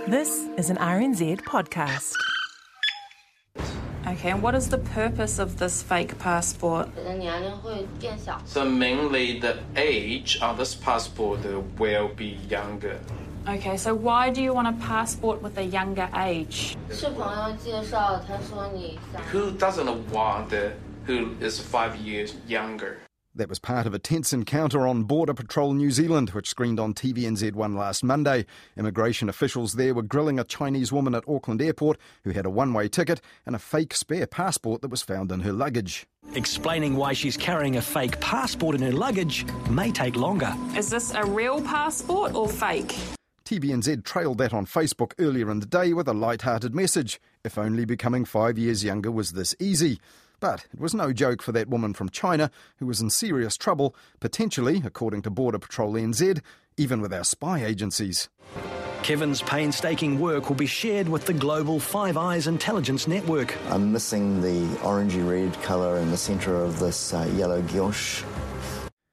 [0.00, 2.14] This is an RNZ podcast.
[4.06, 6.88] Okay, and what is the purpose of this fake passport?
[6.96, 8.40] 人的年龄会变小。
[8.46, 11.40] So mainly the age on this passport
[11.78, 12.96] will be younger.
[13.46, 16.74] Okay, so why do you want a passport with a younger age?
[16.90, 20.48] 是朋友介绍，他说你想 Who doesn't want
[21.06, 22.94] who is five years younger?
[23.33, 26.93] That was part of a tense encounter on Border Patrol New Zealand, which screened on
[26.93, 28.45] TVNZ1 last Monday.
[28.75, 32.73] Immigration officials there were grilling a Chinese woman at Auckland Airport who had a one
[32.73, 36.07] way ticket and a fake spare passport that was found in her luggage.
[36.35, 40.53] Explaining why she's carrying a fake passport in her luggage may take longer.
[40.75, 42.93] Is this a real passport or fake?
[43.45, 47.19] TVNZ trailed that on Facebook earlier in the day with a light-hearted message.
[47.43, 49.99] If only becoming five years younger was this easy.
[50.41, 53.95] But it was no joke for that woman from China who was in serious trouble,
[54.19, 56.41] potentially, according to Border Patrol NZ,
[56.75, 58.27] even with our spy agencies.
[59.03, 63.55] Kevin's painstaking work will be shared with the global Five Eyes intelligence network.
[63.69, 68.25] I'm missing the orangey red colour in the centre of this uh, yellow gouache.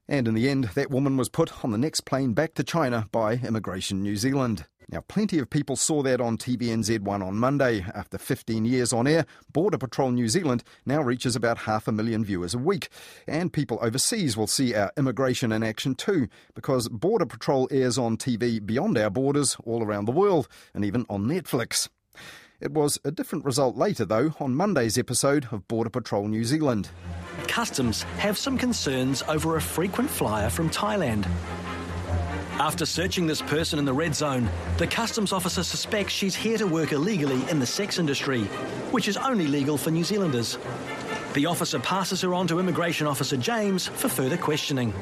[0.07, 3.07] And in the end, that woman was put on the next plane back to China
[3.11, 4.65] by Immigration New Zealand.
[4.91, 7.85] Now, plenty of people saw that on TVNZ1 on Monday.
[7.93, 12.25] After 15 years on air, Border Patrol New Zealand now reaches about half a million
[12.25, 12.89] viewers a week.
[13.27, 18.17] And people overseas will see our immigration in action too, because Border Patrol airs on
[18.17, 21.87] TV beyond our borders all around the world, and even on Netflix.
[22.59, 26.89] It was a different result later, though, on Monday's episode of Border Patrol New Zealand.
[27.47, 31.25] Customs have some concerns over a frequent flyer from Thailand.
[32.59, 36.67] After searching this person in the red zone, the customs officer suspects she's here to
[36.67, 38.43] work illegally in the sex industry,
[38.91, 40.57] which is only legal for New Zealanders.
[41.35, 44.93] The officer passes her on to Immigration Officer James for further questioning.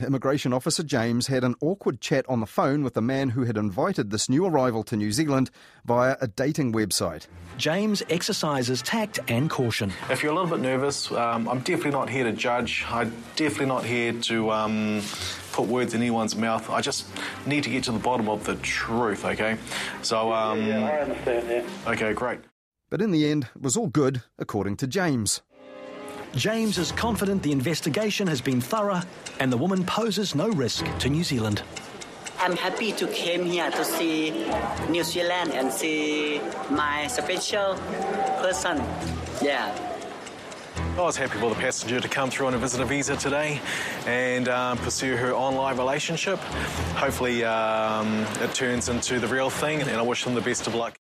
[0.00, 3.56] Immigration Officer James had an awkward chat on the phone with the man who had
[3.56, 5.50] invited this new arrival to New Zealand
[5.86, 7.26] via a dating website.
[7.56, 9.90] James exercises tact and caution.
[10.10, 12.84] If you're a little bit nervous, um, I'm definitely not here to judge.
[12.88, 15.02] I'm definitely not here to um,
[15.58, 16.70] put words in anyone's mouth.
[16.70, 17.06] I just
[17.44, 19.58] need to get to the bottom of the truth, okay?
[20.02, 21.64] So, um, Yeah, I understand that.
[21.94, 22.38] okay, great.
[22.90, 25.42] But in the end, it was all good, according to James.
[26.36, 29.00] James is confident the investigation has been thorough
[29.40, 31.62] and the woman poses no risk to New Zealand.
[32.38, 34.30] I'm happy to came here to see
[34.88, 37.74] New Zealand and see my special
[38.40, 38.76] person.
[39.42, 39.74] Yeah.
[40.98, 43.60] I was happy for the passenger to come through on a visitor visa today
[44.04, 46.40] and um, pursue her online relationship.
[46.96, 50.74] Hopefully, um, it turns into the real thing, and I wish them the best of
[50.74, 50.98] luck.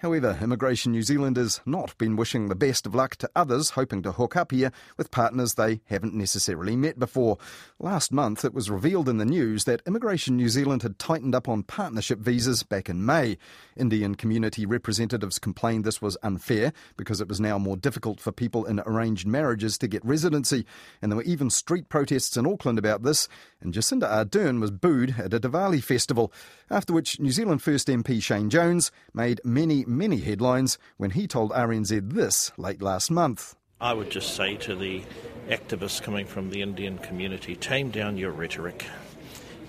[0.00, 4.00] However, Immigration New Zealand has not been wishing the best of luck to others hoping
[4.04, 7.36] to hook up here with partners they haven't necessarily met before.
[7.80, 11.48] Last month, it was revealed in the news that Immigration New Zealand had tightened up
[11.48, 13.38] on partnership visas back in May.
[13.76, 18.64] Indian community representatives complained this was unfair because it was now more difficult for people
[18.66, 20.64] in arranged marriages to get residency,
[21.02, 23.26] and there were even street protests in Auckland about this,
[23.60, 26.32] and Jacinda Ardern was booed at a Diwali festival,
[26.70, 31.50] after which New Zealand First MP Shane Jones made many many headlines when he told
[31.52, 33.56] RNZ this late last month.
[33.80, 35.02] I would just say to the
[35.48, 38.84] activists coming from the Indian community tame down your rhetoric.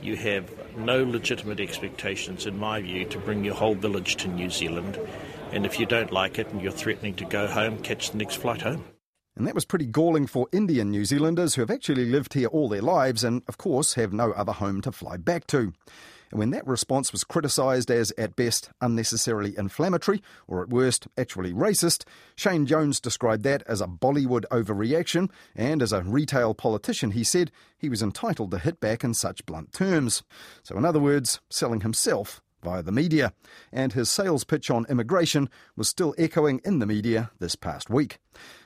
[0.01, 4.49] You have no legitimate expectations, in my view, to bring your whole village to New
[4.49, 4.99] Zealand.
[5.51, 8.35] And if you don't like it and you're threatening to go home, catch the next
[8.35, 8.83] flight home.
[9.35, 12.67] And that was pretty galling for Indian New Zealanders who have actually lived here all
[12.67, 15.73] their lives and, of course, have no other home to fly back to.
[16.31, 21.53] And when that response was criticised as, at best, unnecessarily inflammatory, or at worst, actually
[21.53, 27.23] racist, Shane Jones described that as a Bollywood overreaction, and as a retail politician, he
[27.23, 30.23] said he was entitled to hit back in such blunt terms.
[30.63, 33.33] So, in other words, selling himself via the media.
[33.71, 38.19] And his sales pitch on immigration was still echoing in the media this past week.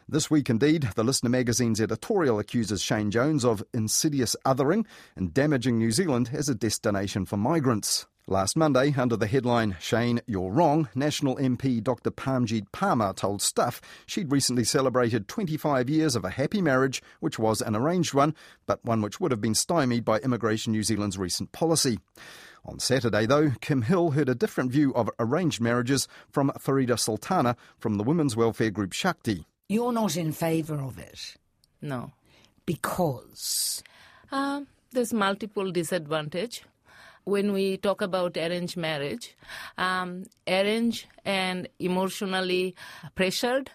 [0.08, 5.78] This week, indeed, the Listener magazine's editorial accuses Shane Jones of insidious othering and damaging
[5.78, 8.06] New Zealand as a destination for migrants.
[8.28, 12.12] Last Monday, under the headline Shane, You're Wrong, National MP Dr.
[12.12, 17.62] Parmjit Parmar told Stuff she'd recently celebrated 25 years of a happy marriage, which was
[17.62, 18.36] an arranged one,
[18.66, 21.98] but one which would have been stymied by Immigration New Zealand's recent policy.
[22.66, 27.56] On Saturday, though, Kim Hill heard a different view of arranged marriages from Farida Sultana
[27.78, 29.48] from the women's welfare group Shakti.
[29.70, 31.36] You're not in favour of it
[31.82, 32.12] No.
[32.66, 33.84] because
[34.32, 36.64] Um, there's multiple disadvantage.
[37.26, 39.36] When we talk about arranged marriage,
[39.78, 42.76] um, arranged and emotionally
[43.16, 43.72] pressured,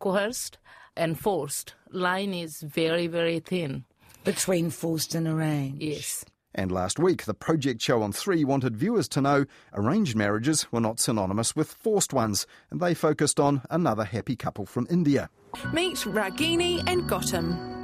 [0.00, 0.58] coerced,
[0.96, 3.84] and forced line is very, very thin.
[4.24, 5.80] between forced and arranged.
[5.82, 6.24] Yes.
[6.54, 10.80] And last week, the project show on 3 wanted viewers to know arranged marriages were
[10.80, 15.30] not synonymous with forced ones, and they focused on another happy couple from India.
[15.72, 17.78] Meet Ragini and Gautam.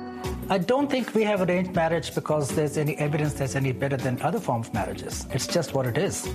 [0.51, 4.21] I don't think we have arranged marriage because there's any evidence that's any better than
[4.23, 5.27] other forms of marriages.
[5.31, 6.29] It's just what it is.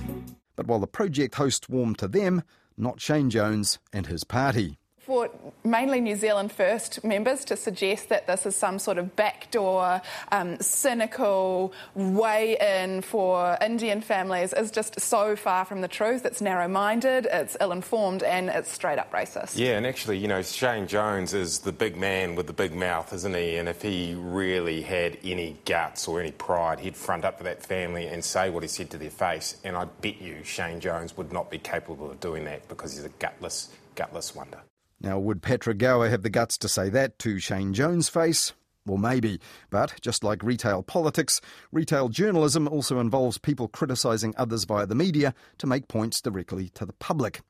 [0.56, 2.42] But while the project hosts warmed to them,
[2.76, 5.28] not Shane Jones and his party for
[5.64, 10.00] mainly New Zealand First members to suggest that this is some sort of backdoor,
[10.30, 16.24] um, cynical way in for Indian families is just so far from the truth.
[16.24, 19.58] It's narrow minded, it's ill informed, and it's straight up racist.
[19.58, 23.12] Yeah, and actually, you know, Shane Jones is the big man with the big mouth,
[23.12, 23.56] isn't he?
[23.56, 27.62] And if he really had any guts or any pride, he'd front up to that
[27.62, 29.56] family and say what he said to their face.
[29.64, 33.04] And I bet you Shane Jones would not be capable of doing that because he's
[33.04, 34.60] a gutless, gutless wonder.
[35.02, 38.52] Now, would Paddy Gower have the guts to say that to Shane Jones' face?
[38.86, 39.40] Well, maybe.
[39.68, 41.40] But just like retail politics,
[41.72, 46.86] retail journalism also involves people criticising others via the media to make points directly to
[46.86, 47.40] the public.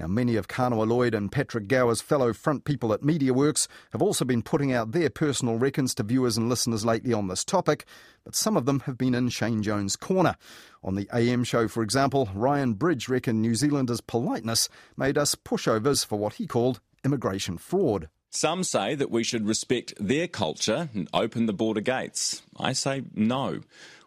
[0.00, 4.24] Now, many of Kanoa Lloyd and Patrick Gower's fellow front people at MediaWorks have also
[4.24, 7.84] been putting out their personal reckons to viewers and listeners lately on this topic,
[8.24, 10.36] but some of them have been in Shane Jones' corner.
[10.82, 16.06] On the AM show, for example, Ryan Bridge reckoned New Zealanders' politeness made us pushovers
[16.06, 18.08] for what he called immigration fraud.
[18.30, 22.42] Some say that we should respect their culture and open the border gates.
[22.56, 23.60] I say no.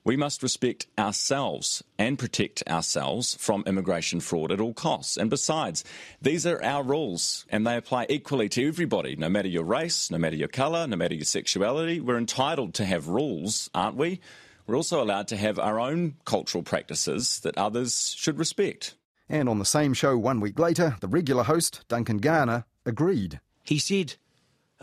[0.05, 5.15] We must respect ourselves and protect ourselves from immigration fraud at all costs.
[5.15, 5.85] And besides,
[6.21, 10.17] these are our rules and they apply equally to everybody, no matter your race, no
[10.17, 12.01] matter your colour, no matter your sexuality.
[12.01, 14.19] We're entitled to have rules, aren't we?
[14.67, 18.95] We're also allowed to have our own cultural practices that others should respect.
[19.29, 23.39] And on the same show one week later, the regular host, Duncan Garner, agreed.
[23.63, 24.15] He said,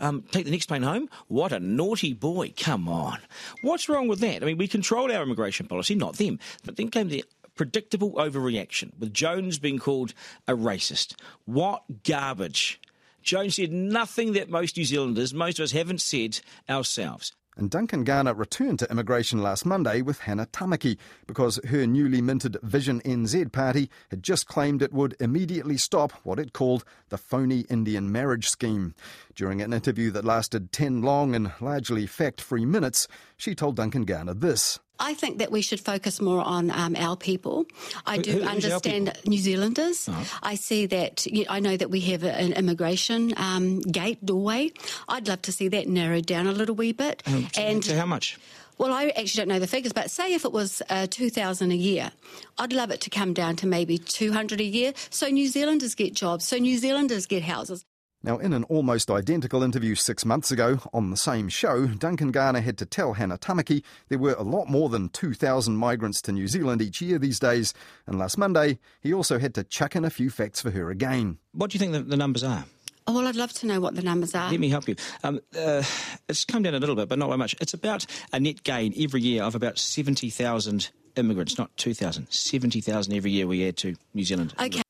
[0.01, 1.09] um, take the next plane home?
[1.27, 2.53] What a naughty boy.
[2.57, 3.19] Come on.
[3.61, 4.43] What's wrong with that?
[4.43, 6.39] I mean, we control our immigration policy, not them.
[6.65, 7.23] But then came the
[7.55, 10.13] predictable overreaction, with Jones being called
[10.47, 11.15] a racist.
[11.45, 12.81] What garbage.
[13.21, 17.33] Jones said nothing that most New Zealanders, most of us, haven't said ourselves.
[17.61, 20.97] And Duncan Garner returned to immigration last Monday with Hannah Tamaki
[21.27, 26.39] because her newly minted Vision NZ party had just claimed it would immediately stop what
[26.39, 28.95] it called the phony Indian marriage scheme.
[29.35, 34.05] During an interview that lasted 10 long and largely fact free minutes, she told Duncan
[34.05, 34.79] Garner this.
[35.01, 37.65] I think that we should focus more on um, our people.
[38.05, 39.11] I do Who- understand?
[39.25, 40.07] New Zealanders.
[40.07, 40.39] Uh-huh.
[40.43, 41.25] I see that.
[41.25, 44.71] you- I know that we have an immigration um, gate doorway.
[45.09, 47.23] I'd love to see that narrowed down a little wee bit.
[47.25, 48.37] Um, and so how much?
[48.77, 51.75] well, I actually don't know the figures, but say if it was uh, 2,000 a
[51.75, 52.11] year,
[52.57, 56.13] I'd love it to come down to maybe 200 a year so New Zealanders get
[56.15, 57.85] jobs, so New Zealanders get houses.
[58.23, 62.61] Now, in an almost identical interview six months ago on the same show, Duncan Garner
[62.61, 66.47] had to tell Hannah Tamaki there were a lot more than 2,000 migrants to New
[66.47, 67.73] Zealand each year these days,
[68.05, 71.39] and last Monday he also had to chuck in a few facts for her again.
[71.53, 72.65] What do you think the, the numbers are?
[73.07, 74.51] Oh, well, I'd love to know what the numbers are.
[74.51, 74.95] Let me help you.
[75.23, 75.81] Um, uh,
[76.29, 77.55] it's come down a little bit, but not by much.
[77.59, 82.27] It's about a net gain every year of about 70,000 immigrants, not 2,000.
[82.29, 84.53] 70,000 every year we add to New Zealand.
[84.59, 84.80] Okay.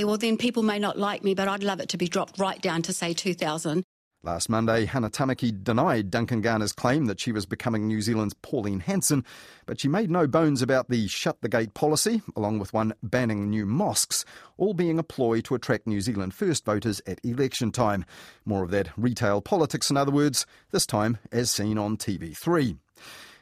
[0.00, 2.38] Okay, well, then people may not like me, but I'd love it to be dropped
[2.38, 3.84] right down to, say, 2,000.
[4.22, 8.80] Last Monday, Hannah Tamaki denied Duncan Garner's claim that she was becoming New Zealand's Pauline
[8.80, 9.26] Hanson,
[9.66, 13.50] but she made no bones about the shut the gate policy, along with one banning
[13.50, 14.24] new mosques,
[14.56, 18.06] all being a ploy to attract New Zealand First voters at election time.
[18.46, 22.78] More of that retail politics, in other words, this time as seen on TV3.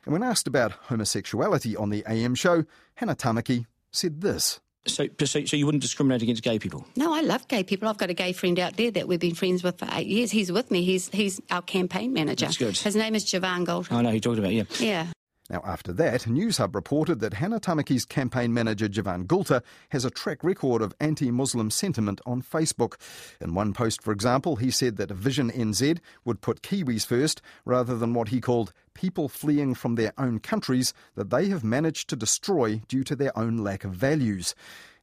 [0.05, 2.65] And when asked about homosexuality on the AM show,
[2.97, 4.59] Hannah Tamaki said this.
[4.87, 6.87] So, so, so you wouldn't discriminate against gay people?
[6.97, 7.89] No, I love gay people.
[7.89, 10.31] I've got a gay friend out there that we've been friends with for eight years.
[10.31, 10.83] He's with me.
[10.85, 12.47] He's he's our campaign manager.
[12.47, 12.77] That's good.
[12.79, 13.93] His name is Jevan Goulter.
[13.93, 14.65] I know you're talking about, yeah.
[14.81, 15.07] Yeah.
[15.51, 20.45] Now, after that, Newshub reported that Hannah Tamaki's campaign manager Jevan Goulter has a track
[20.45, 22.97] record of anti Muslim sentiment on Facebook.
[23.41, 27.97] In one post, for example, he said that Vision NZ would put Kiwis first rather
[27.97, 32.17] than what he called people fleeing from their own countries that they have managed to
[32.17, 34.55] destroy due to their own lack of values.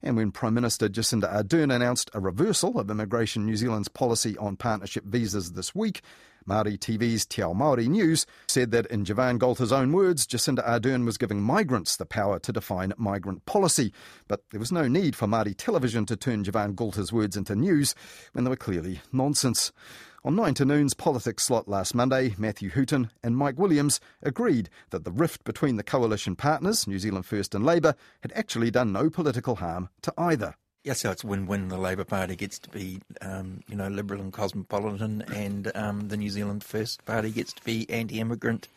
[0.03, 4.57] And when Prime Minister Jacinda Ardern announced a reversal of Immigration New Zealand's policy on
[4.57, 6.01] partnership visas this week,
[6.47, 11.03] Māori TV's Te Ao Māori News said that, in Jevan Goulter's own words, Jacinda Ardern
[11.03, 13.91] was giving migrants the power to define migrant policy.
[14.27, 17.95] But there was no need for Māori television to turn Jevan Goulter's words into news
[18.33, 19.71] when they were clearly nonsense.
[20.23, 25.03] On 9 to Noon's politics slot last Monday, Matthew Hooton and Mike Williams agreed that
[25.03, 29.09] the rift between the coalition partners, New Zealand First and Labour, had actually done no
[29.09, 30.55] political harm to either.
[30.85, 31.69] Yeah, so it's win-win.
[31.69, 36.15] The Labor Party gets to be, um, you know, liberal and cosmopolitan, and um, the
[36.15, 38.67] New Zealand First Party gets to be anti-immigrant,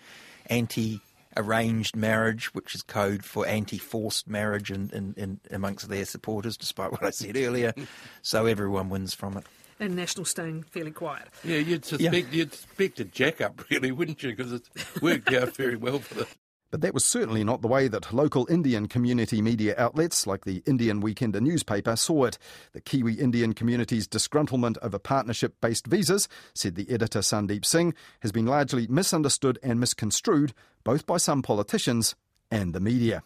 [0.46, 1.02] anti
[1.36, 6.92] arranged marriage, which is code for anti-forced marriage in, in, in amongst their supporters, despite
[6.92, 7.74] what I said earlier.
[8.22, 9.44] so everyone wins from it.
[9.78, 11.28] And National staying fairly quiet.
[11.44, 12.38] Yeah, you'd suspect yeah.
[12.38, 14.34] you'd expect a jack up, really, wouldn't you?
[14.34, 14.70] Because it's
[15.02, 16.26] worked out very well for them.
[16.70, 20.62] But that was certainly not the way that local Indian community media outlets like the
[20.66, 22.36] Indian Weekender newspaper saw it.
[22.72, 28.32] The Kiwi Indian community's disgruntlement over partnership based visas, said the editor Sandeep Singh, has
[28.32, 30.52] been largely misunderstood and misconstrued
[30.84, 32.14] both by some politicians
[32.50, 33.22] and the media.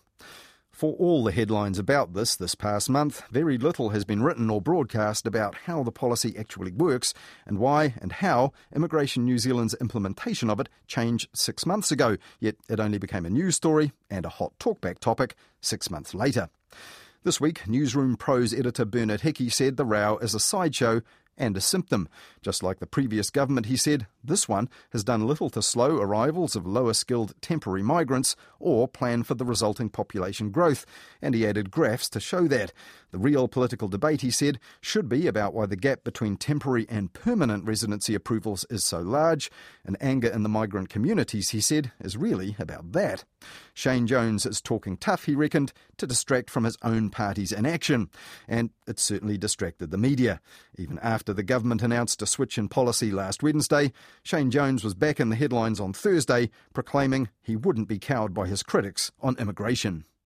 [0.83, 4.61] For all the headlines about this this past month, very little has been written or
[4.61, 7.15] broadcast about how the policy actually works
[7.47, 12.57] and why and how Immigration New Zealand's implementation of it changed six months ago, yet
[12.69, 16.51] it only became a news story and a hot talkback topic six months later.
[17.23, 21.03] This week, Newsroom Pro's editor Bernard Hickey said the row is a sideshow
[21.37, 22.09] and a symptom.
[22.43, 26.55] Just like the previous government, he said, this one has done little to slow arrivals
[26.55, 30.87] of lower skilled temporary migrants or plan for the resulting population growth,
[31.21, 32.73] and he added graphs to show that.
[33.11, 37.13] The real political debate, he said, should be about why the gap between temporary and
[37.13, 39.51] permanent residency approvals is so large,
[39.85, 43.25] and anger in the migrant communities, he said, is really about that.
[43.75, 48.09] Shane Jones is talking tough, he reckoned, to distract from his own party's inaction,
[48.49, 50.41] and it certainly distracted the media.
[50.79, 53.93] Even after the government announced a switch in policy last Wednesday,
[54.25, 58.49] Shane Jones was back in the headlines on Thursday, proclaiming he wouldn't be cowed by
[58.49, 60.05] his critics on immigration.